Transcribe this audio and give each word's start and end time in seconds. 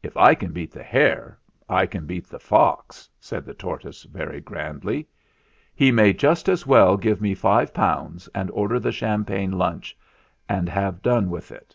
'If 0.00 0.16
I 0.16 0.36
can 0.36 0.52
beat 0.52 0.70
the 0.70 0.84
hare, 0.84 1.40
I 1.68 1.86
can 1.86 2.06
beat 2.06 2.26
the 2.28 2.38
fox/ 2.38 3.10
said 3.18 3.44
the 3.44 3.52
tortoise 3.52 4.04
very 4.04 4.40
grandly.' 4.40 5.08
He 5.74 5.90
may 5.90 6.12
just 6.12 6.48
as 6.48 6.68
well 6.68 6.96
give 6.96 7.20
me 7.20 7.34
five 7.34 7.74
pounds 7.74 8.28
and 8.32 8.48
order 8.52 8.78
the 8.78 8.92
champagne 8.92 9.50
lunch, 9.58 9.98
and 10.48 10.68
have 10.68 11.02
done 11.02 11.30
with 11.30 11.50
it.' 11.50 11.74